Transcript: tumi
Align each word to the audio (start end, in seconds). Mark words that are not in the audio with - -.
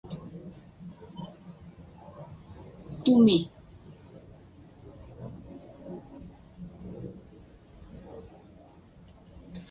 tumi 3.03 3.37